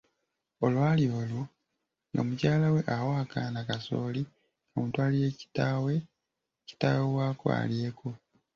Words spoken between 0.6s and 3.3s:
Olwali olwo ng'omukyalawe awa